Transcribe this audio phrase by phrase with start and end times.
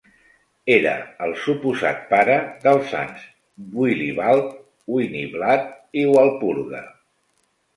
[0.75, 0.93] Era
[1.25, 3.27] el suposat pare dels sants
[3.83, 4.49] Willibald,
[4.95, 5.71] Winiblad
[6.03, 6.83] i Walpurga.